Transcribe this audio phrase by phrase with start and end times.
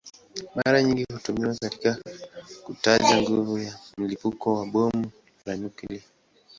[0.55, 1.97] Mara nyingi hutumiwa kwa
[2.63, 5.11] kutaja nguvu ya mlipuko wa bomu
[5.45, 6.01] la nyuklia.